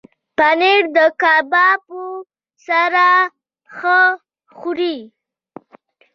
[0.37, 2.05] پنېر د کبابو
[2.67, 3.07] سره
[3.75, 3.99] ښه
[4.55, 4.97] خوري.